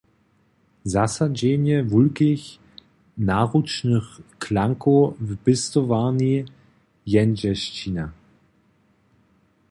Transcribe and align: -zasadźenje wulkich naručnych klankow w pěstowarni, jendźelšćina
-zasadźenje 0.95 1.77
wulkich 1.91 2.41
naručnych 3.29 4.03
klankow 4.43 5.01
w 5.19 5.29
pěstowarni, 5.43 6.35
jendźelšćina 7.13 8.05